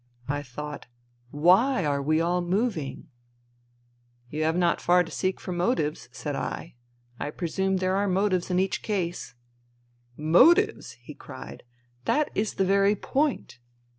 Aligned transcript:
"I 0.27 0.41
thought: 0.41 0.87
Why 1.29 1.85
are 1.85 2.01
we 2.01 2.19
all 2.21 2.41
moving?"" 2.41 3.09
You 4.31 4.41
have 4.45 4.57
not 4.57 4.81
far 4.81 5.03
to 5.03 5.11
seek 5.11 5.39
for 5.39 5.51
motives," 5.51 6.09
said 6.11 6.35
I." 6.35 6.73
I 7.19 7.29
presume 7.29 7.77
there 7.77 7.95
are 7.97 8.07
motives 8.07 8.49
in 8.49 8.57
each 8.59 8.81
case."" 8.81 9.35
Motives!" 10.39 10.93
he 11.05 11.13
cried." 11.13 11.61
That 12.05 12.31
is 12.33 12.55
the 12.55 12.65
very 12.65 12.95
point. 12.95 13.59